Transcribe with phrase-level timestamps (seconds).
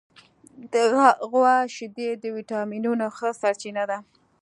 [0.73, 0.73] د
[1.31, 3.97] غوا شیدې د وټامینونو ښه سرچینه ده.